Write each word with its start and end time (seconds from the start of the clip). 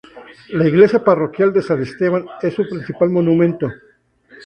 La 0.49 0.67
iglesia 0.67 1.03
parroquial 1.03 1.53
de 1.53 1.61
San 1.61 1.79
Esteban 1.83 2.25
es 2.41 2.55
su 2.55 2.67
principal 2.67 3.11
monumento. 3.11 3.71